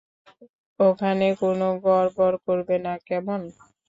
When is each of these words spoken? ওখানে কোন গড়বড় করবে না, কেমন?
ওখানে 0.79 1.27
কোন 1.41 1.59
গড়বড় 1.85 2.37
করবে 2.45 2.75
না, 2.85 2.93
কেমন? 3.07 3.41